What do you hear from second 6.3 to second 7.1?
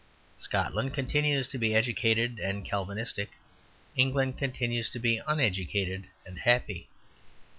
happy.